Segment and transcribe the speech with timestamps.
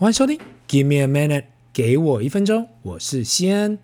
[0.00, 1.44] 欢迎收听，Give me a minute，
[1.74, 3.78] 给我一分钟，我是西恩。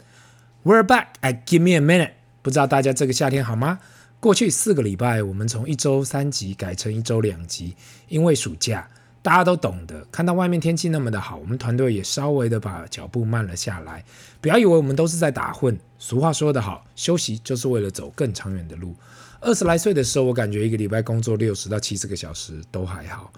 [0.65, 2.13] We're back at Give me a minute。
[2.41, 3.81] 不知道大家这个夏天好吗？
[4.19, 7.77] 过去四个礼拜，我们从一周三集改成一周两集，
[8.09, 8.89] 因为暑假，
[9.21, 10.07] 大家都懂得。
[10.11, 14.03] 看到外面天气那么的好，我们团队也稍微的把脚步慢了下来。
[14.41, 15.79] 不要以为我们都是在打混。
[15.99, 18.97] 俗话说得好，休息就是为了走更长远的路。
[19.39, 23.31] 二十来岁的时候，我感觉一个礼拜工作六十到七十个小时都还好，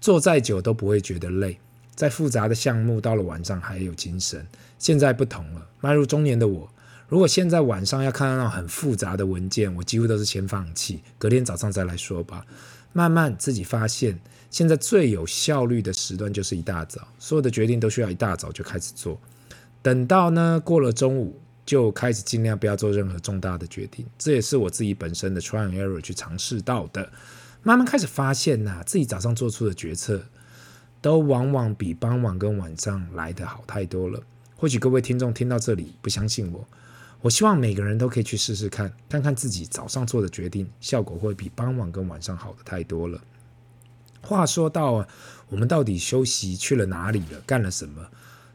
[0.00, 1.56] 做再久都不会觉得累。
[1.94, 4.46] 再复杂的项目，到了晚上还有精神。
[4.78, 6.68] 现在不同了，迈入中年的我，
[7.08, 12.44] 如果现在晚上要看到那种很复杂的文件，我几乎都是先放弃，隔天早上再来说吧。
[12.92, 19.18] 慢慢自己发现，现在最有效率的时段就是一大早，所有的决定都需要一大早就开始做。
[19.82, 24.06] 等到呢过了中午，就开始尽量不要做任何重大的决定。
[24.18, 27.10] 这也是我自己本身的 try and error 去尝试到的。
[27.62, 30.22] 慢慢开始发现呐、自己早上做出的决策。
[31.04, 34.18] 都往往比傍晚跟晚上来得好太多了。
[34.56, 36.66] 或许各位听众听到这里不相信我，
[37.20, 43.20] 我希望每个人都可以去试试看，看看自己早上做的决定效果会比傍晚跟晚上好的太多了。
[44.22, 45.08] 话说到啊，
[45.50, 48.00] 我们到底休息去了哪里了，干了什么？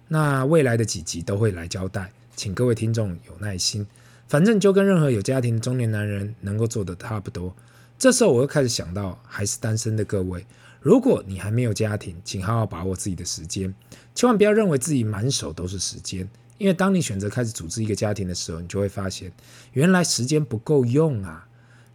[0.08, 3.86] 那未来的几集都会来交代，请各位听众有耐心。
[4.28, 7.56] 反正就跟任何有家庭的中年男人能够做的差不多。
[8.00, 10.44] 这时候我又开始想到，还是单身的各位。
[10.82, 13.74] 如果你还没有家庭，请好好把握自己的时间，
[14.16, 16.28] 千万不要认为自己满手都是时间。
[16.58, 19.32] 因为当你选择开始组织一个家庭的时候，你就会发现，
[19.74, 21.48] 原来时间不够用啊。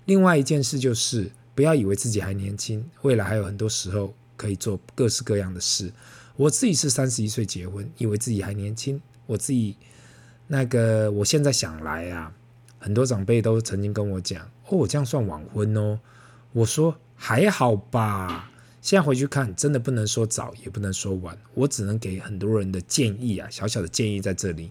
[0.07, 5.93] 另外一件事就是，不要以为自己还年轻，未来还有很多时候可以做各式各样的事。
[6.37, 9.01] 我自己是三十一岁结婚，以为自己还年轻。
[9.27, 9.77] 我自己
[10.47, 12.33] 那个，我现在想来啊，
[12.79, 15.99] 很多长辈都曾经跟我讲：“哦，我这样算晚婚哦。”
[16.53, 18.51] 我说：“还好吧。”
[18.85, 24.71] 现在回去看，真的不能说早，也不能说晚，我只能给很多人的建议啊，小小的建议在这里。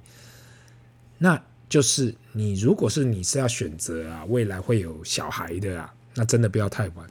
[1.18, 7.10] 那就是你如果是你是要选择啊，未来会有小孩的啊，那真的不要太晚。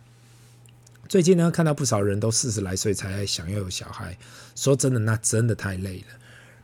[1.09, 4.17] 最近呢，看到不少人都四十来岁才想要有小孩，
[4.55, 6.07] 说真的，那真的太累了。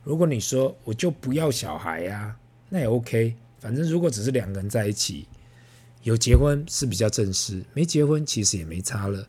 [0.04, 2.37] 如果你说我就不要小孩呀，
[2.69, 5.27] 那也 OK，反正如果只是两个人在一起，
[6.04, 9.27] 有结婚是比较正式，没结婚其实也没差了。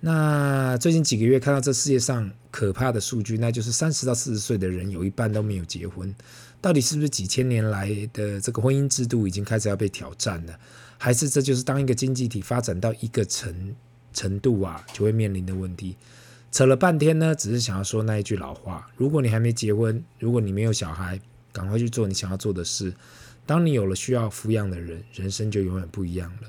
[0.00, 6.14] 那最近几个月看到这世界上可怕的数据，那就是三十到四十岁的人有一半都没有结婚。
[6.60, 10.58] 到底是不是几千年来的这个婚姻制度已经开始要被挑战了？
[10.98, 13.74] 还是这就是当一个经济体发展到一个程
[14.12, 15.96] 程度啊，就会面临的问题？
[16.50, 21.20] 扯了半天呢，只是想要说那一句老话：如果你还没结婚，如果你没有小孩，
[21.52, 22.92] 赶快去做你想要做的事。
[23.46, 26.48] 当你有了需要抚养的人，人生就永远不一样了。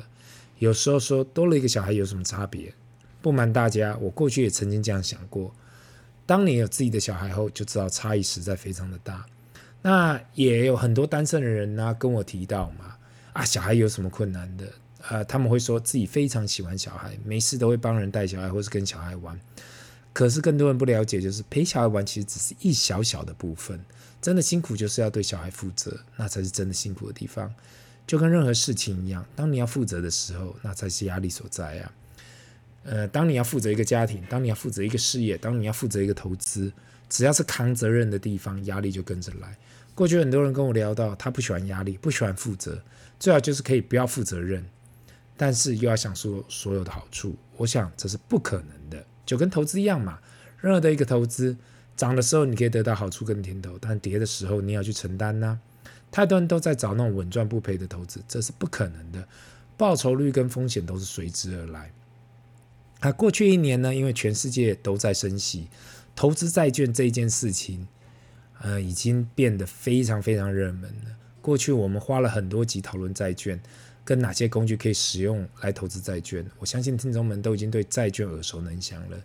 [0.57, 2.73] 有时候说多了一个小孩有什么差别？
[3.21, 5.53] 不瞒大家，我过去也曾经这样想过。
[6.25, 9.25] 当你有自己的小孩后，就知道差异实在非常的大。
[9.81, 12.97] 那也有很多单身的人呢、跟我提到嘛，
[13.33, 14.65] 啊，小孩有什么困难的？
[15.09, 19.39] 呃，他们会说自己非常喜欢小孩，没事都会帮人带小孩，或是跟小孩玩。
[20.11, 23.79] 可是更多人不了解，就是陪小孩玩其实只是一小小的部分。
[24.21, 27.49] 真的辛苦就是要对小孩负责，那才是真的辛苦的地方。
[28.05, 31.91] 就跟任何事情一样，当你要负责的时候，那才是压力所在啊。
[32.91, 36.73] 呃，当你要负责一个家庭，当你要负责一个事业，当你要负责一个投资，
[37.07, 39.55] 只要是扛责任的地方，压力就跟着来。
[39.93, 42.81] 过去很多人跟我聊到，他不喜欢压力，不喜欢负责，
[43.19, 44.65] 最好就是可以不要负责任，
[45.37, 47.35] 但是又要享受所有的好处。
[47.57, 50.17] 我想这是不可能的，就跟投资一样嘛。
[50.59, 51.55] 任何的一个投资，
[51.95, 55.59] 涨的时候你可以得到好处跟甜头，但跌的时候你要去承担呐、
[56.09, 59.27] 太多人都在找那种稳赚不赔的投资，这是不可能的，
[59.77, 61.91] 报酬率跟风险都是随之而来。
[62.99, 65.67] 啊，过去一年呢，因为全世界都在升息，
[66.15, 67.87] 投资债券这一件事情，
[68.61, 71.15] 呃，已经变得非常非常热门了。
[71.41, 73.57] 过去我们花了很多集讨论债券，
[74.03, 76.45] 跟哪些工具可以使用来投资债券。
[76.59, 79.17] 我相信听众们都已经对债券耳熟能详了。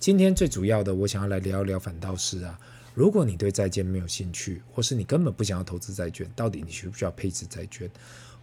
[0.00, 2.58] 今天最主要的，我想要来聊一聊，反倒是啊，
[2.94, 7.88] 如果你对债券没有兴趣，或是你根本不想要投资债券，到底你需不需要配置债券？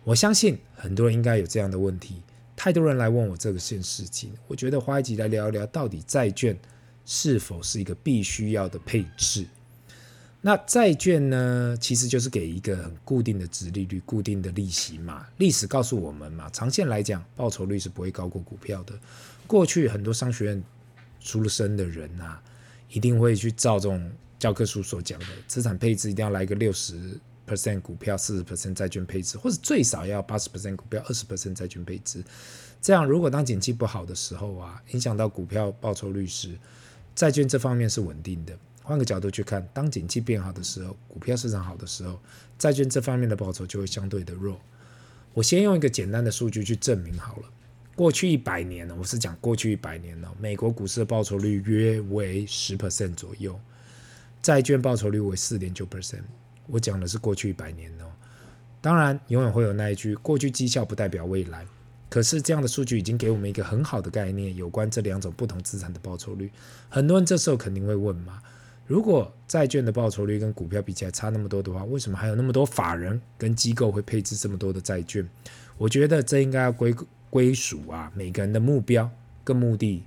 [0.06, 2.22] 我相信很多人应该有这样的问题。
[2.58, 6.58] 太多人来问我这个件事情，我觉得花一集来聊一聊，到底债券
[7.06, 9.46] 是否是一个必须要的配置？
[10.42, 15.28] 那债券呢，其实就是给一个很固定的殖利率、固定的利息嘛。
[15.38, 18.94] 历史告诉我们嘛，长线来讲，报酬率是不会高过股票的。
[19.46, 20.64] 过去很多商学院
[21.20, 22.44] 出了身的人呐、啊，
[22.90, 27.20] 一定会去照这种教科书所讲的资产配置，一定要来个六十。
[27.48, 32.24] Percent 股票，四十 percent 债券配置，或者最少要八十 percent 股票，二十 percent 债券配置。
[32.82, 36.56] 这样，如果当景气不好的时候啊，影响到股票报酬率时，
[37.16, 38.56] 债券这方面是稳定的。
[38.84, 42.20] 换个角度去看，当景气变好的时候，股票市场好的时候，
[42.58, 44.62] 债券这方面的报酬就会相对的弱。
[45.34, 47.44] 我先用一个简单的数据去证明好了。
[47.96, 53.60] 过去一百年呢，我是讲过去一百年呢，美国股市的报酬率约为十 percent 左右，
[54.42, 56.22] 债券报酬率为四点九 percent。
[56.68, 58.06] 我讲的是过去一百年哦。
[58.80, 61.66] 当然，永远会有那一句，过去绩效不代表未来。
[62.10, 66.50] 可是这样的数据已经给我们一个很好的概念，有关这两种不同资产的报酬率。
[66.88, 68.42] 很多人这时候肯定会问嘛。
[68.86, 75.28] 如果债券的报酬率跟股票比起来差那么多的话，为什么还有那么多法人跟机构会配置这么多的债券？
[75.78, 76.96] 我觉得这应该要归
[77.30, 79.10] 归属啊，每个人的目标
[79.44, 80.02] 跟目的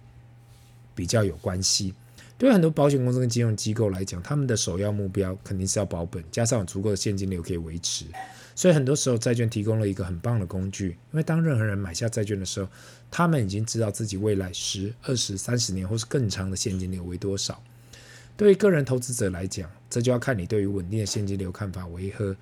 [0.95, 1.95] 比较有关系。
[2.40, 8.06] 对很多保险公司跟金融机构来讲，他们的首要目标肯定是要保本，加上有足够的现金流可以维持。
[8.54, 12.66] 所以很多时候债券提供了一个很棒的工具，因为当任何人买下债券的时候，
[13.10, 17.62] 他们已经知道自己未来十、二十、三十年或是更长的现金流为多少。
[18.38, 22.34] 对于个人投资者来讲，这就要看你对于稳定的现金流看法为何。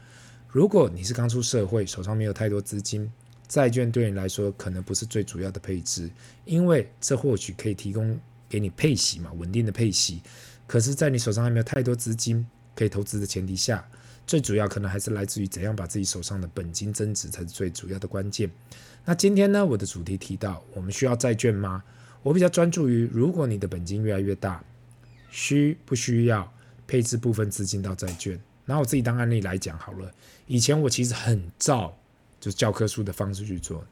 [0.47, 3.11] 如果你是刚出社会，手上没有太多资金，
[3.49, 6.09] 债券对你来说可能不是最主要的配置，
[6.45, 8.17] 因为这或许可以提供
[8.49, 10.23] 给你配息嘛，稳定的配息。
[10.67, 13.87] 可是，在你手上还没有太多资金可以投资的前提下，
[14.27, 18.51] 最主要可能还是来自于怎样把自己手上的本金增值才是最主要的关键。
[19.05, 21.83] 那今天呢，我的主题提到，我们需要债券吗？
[22.23, 24.65] 我比较专注于，如果你的本金越来越大。
[25.31, 26.51] 需不需要
[26.87, 28.41] 配置部分资金到债券？
[28.65, 30.11] 拿我自己当案例来讲好了。
[30.47, 31.95] 以前我其实很照
[32.41, 33.85] 就教科书的方式去做，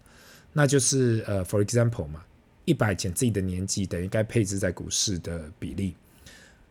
[0.54, 2.24] 那就是呃，for example 嘛，
[2.66, 5.94] 一百减自己的年纪等于该配置在股市的比例。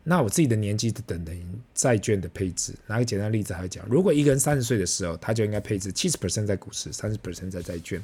[0.04, 1.44] 那我自己的年纪等等于
[1.74, 2.76] 债券的配置。
[2.86, 8.00] 拿个简单例子来讲，如果一个人三十岁的时候，他就应该配置七十 percent 在股市，三十 percent 在债券。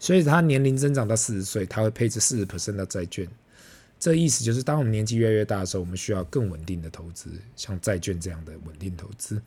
[0.00, 3.28] 所以他年龄增长到四十岁，他会配置四十 percent 到债券。
[3.98, 9.40] 这意思就是，当我们年纪越来越大的时候，我们需要更稳定的投资，像债券这样的稳定投资。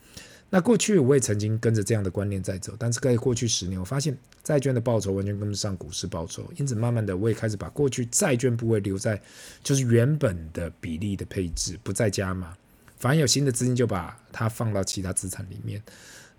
[0.50, 9.22] 那过去我也曾经跟着这样的观念在走，但是在过去十年，我发现债券的报酬完全跟不上股市报酬，因此慢慢的我也开始把过去债券部位留在
[9.64, 12.58] 就是原本的比例的配置，不再加码。
[12.98, 15.82] 反而有新的资金就把它放到其他资产里面。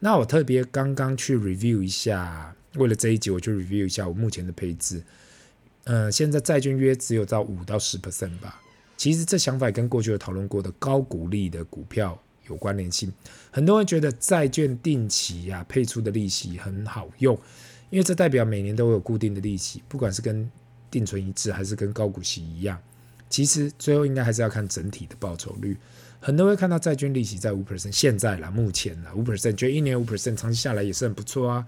[0.01, 5.01] 那我特别刚刚去 review 一下，为了这一集，我就 review 一下我目前的配置。
[5.85, 8.61] 呃，现在债券约只有到五到十 percent 吧。
[8.97, 12.19] 其实这想法跟过去有讨论过的高股利的股票
[12.49, 13.11] 有关联性。
[13.50, 17.35] 很多人觉得债券定期呀、配出的利息很好用，
[17.88, 20.50] 因为这代表每年都有固定的利息，不管是跟
[20.91, 22.79] 定存一致还是跟高股息一样。
[23.31, 25.76] 其实最后应该还是要看整体的报酬率。
[26.21, 31.67] 很多人会看到债券利息在五 percent，现在啦，目前啦五 percent，觉得一年五 percent，长期下来也是很不错啊。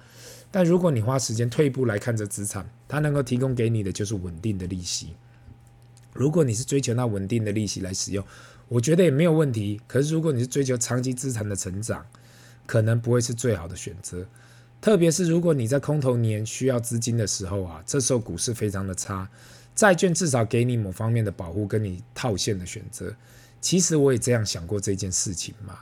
[0.53, 5.15] 但如果你花时间退一步来看这资产，它能够提供给你的就是稳定的利息。
[6.13, 8.25] 如果你是追求那稳定的利息来使用，
[8.69, 9.81] 我觉得也没有问题。
[9.89, 12.07] 可是如果你是追求长期资产的成长，
[12.67, 14.27] 可能不会是最好的选择。
[14.81, 19.27] 特别是如果你在空头年需要资金的时候啊，这时候股市非常的差，
[19.75, 23.15] 债券至少给你某方面的保护，跟你套现的选择。
[23.61, 25.79] 其实我也这样想过这件事情嘛。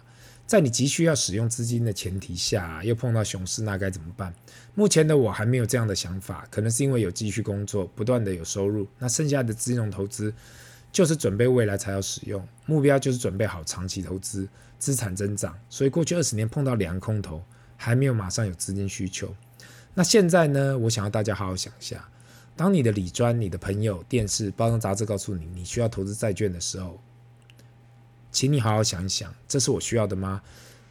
[0.51, 4.35] 在你急需要使用资金的前提下，又碰到熊市，那该怎么办？
[4.75, 10.35] 目前的我还没有这样的想法，可能是因为有继续工作，不断的有收入，那剩下的金融投资
[10.91, 15.57] 就是准备未来才要使用，目标就是准备好长期投资，资产增长。
[15.69, 17.41] 所以过去二十年碰到两个空头，
[17.77, 19.33] 还没有马上有资金需求。
[19.95, 20.77] 那现在呢？
[20.77, 22.09] 我想要大家好好想一下，
[22.57, 27.01] 当你的理专、你的朋友、电视、包装杂志告诉你你需要投资债券的时候，
[28.33, 30.41] 请你好好想一想，这是我需要的吗？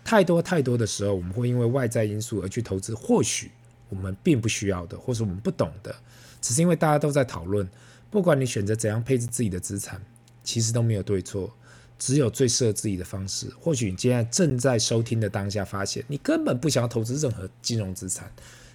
[0.03, 3.51] 太多太多的时候，我们会因为外在因素而去投资，或许
[3.89, 5.95] 我们并不需要的，或是我们不懂的，
[6.41, 7.67] 只是因为大家都在讨论。
[8.09, 10.01] 不管你选择怎样配置自己的资产，
[10.43, 11.53] 其实都没有对错，
[11.99, 13.47] 只有最适合自己的方式。
[13.59, 18.31] 或许你现在正在收听的当下，发现你根本不想要投资任何金融资产，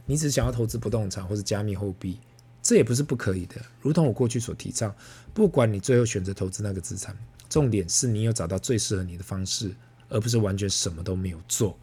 [0.06, 2.21] 你只想要投资不动产或是加密货币，
[2.62, 3.56] 这也不是不可以的。
[3.80, 4.94] 如同我过去所提倡，
[5.33, 7.16] 不管你最后选择投资那个资产。
[7.49, 9.71] 重点是你有找到最适合你的方式，
[10.09, 11.79] 而不是完全什么都没有做。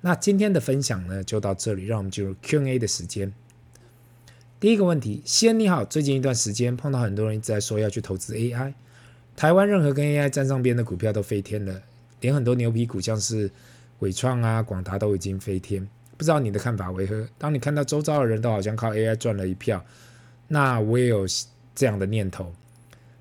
[0.00, 3.32] 那今天的分享呢，就到这里，让我们进入 Q&A 的时间。
[4.58, 8.72] 第一个问题，西恩你好，最近一段时间碰到很多人一直在说要去投资 AI，
[9.36, 11.82] 台湾任何跟 AI 沾上边的股票都飞天了，
[12.20, 13.50] 连很多牛皮股像是
[14.00, 15.86] 伟创啊、广达都已经飞天。
[16.16, 17.26] 不知道你的看法为何？
[17.38, 19.82] 当你看到周遭的人都好像靠 AI 赚了一票，
[20.48, 21.26] 那我也有
[21.74, 22.52] 这样的念头。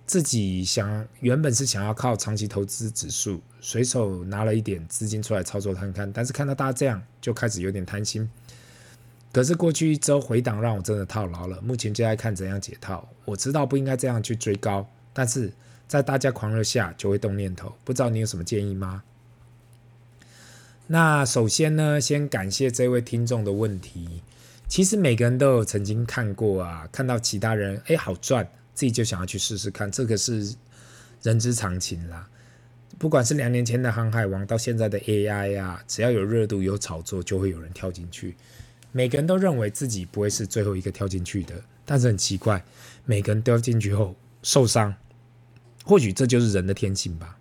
[0.10, 8.28] 自己想原本是想要靠长期投资指数，随手拿了一点资金出来操作看看，但是看到大家这样，就开始有点贪心。
[9.32, 13.08] 可是过去一周回档让我真的套牢了，目前就在看怎样解套。
[13.24, 15.52] 我知道不应该这样去追高，但是
[15.88, 17.72] 在大家狂热下就会动念头。
[17.84, 19.04] 不知道你有什么建议吗？
[20.88, 24.24] 那首先呢，先感谢这位听众的问题。
[24.68, 30.56] 其实每个人都有曾经看过啊，看到其他人哎好赚，自己就想要去试试看，这个是
[31.22, 32.26] 人之常情啦。
[32.98, 38.38] 不管是两年前的航海王，到现在的 AI 啊，只要有热度、有炒作，就会有人跳进去。
[38.94, 42.64] 每个人都认为自己不会是最后一个跳进去的，但是很奇怪，
[43.04, 44.96] 每个人掉进去后受伤，
[45.84, 47.38] 或许这就是人的天性吧。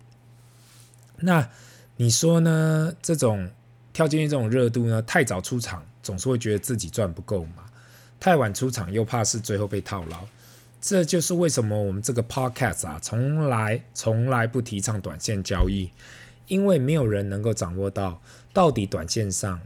[1.19, 1.49] 那
[1.95, 2.93] 你说呢？
[3.01, 3.49] 这种
[3.93, 5.85] 跳进去这种热度呢，太早出场。
[6.01, 7.65] 总是会觉得自己赚不够嘛，
[8.19, 10.25] 太晚出场又怕是最后被套牢，
[10.81, 15.91] 这就是为什么我们这个 podcast 啊，从来从来不提倡短线交易，
[16.47, 18.21] 因为没有人能够掌握到
[18.53, 19.59] 到底短线上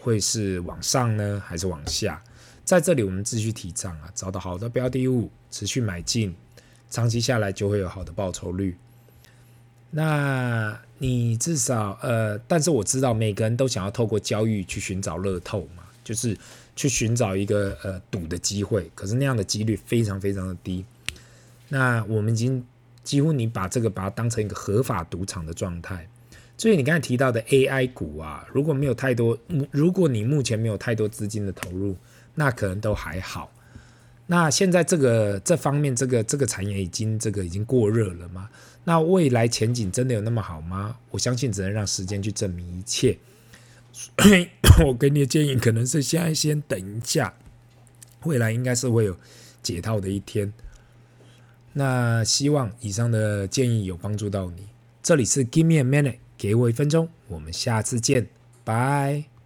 [0.00, 2.22] 会是往上呢，还是往下。
[2.64, 6.34] 在这里我们继续提倡啊，找到好的标的物，持续买进，
[6.88, 8.78] 长期下来就会有好的报酬率。
[9.90, 16.36] 那你至少呃，但是我知道每个人都想要透过交易去寻找乐透嘛，就是
[16.76, 20.84] 去寻找一个呃赌的机会，可是那样的几率非常非常的低。
[21.70, 22.64] 那我们已经
[23.02, 26.06] 几乎你把这个把它当成一个合法赌场的状态。
[26.56, 29.36] 所以你刚才提到的 AI 股啊，如果没有太多，
[29.72, 31.96] 如果你目前没有太多资金的投入，
[32.36, 33.50] 那可能都还好。
[34.26, 38.48] 那现在这个这方面这个这个产业已经这个已经过热了吗？
[38.84, 40.96] 那未来前景真的有那么好吗？
[41.10, 43.18] 我相信只能让时间去证明一切。
[44.86, 47.34] 我给你的建议可能是现在先等一下，
[48.24, 49.16] 未来应该是会有
[49.62, 50.52] 解套的一天。
[51.74, 54.66] 那希望以上的建议有帮助到你。
[55.02, 58.28] 这里是 Give me a minute，给我一分钟，我们下次见，
[58.64, 59.33] 拜。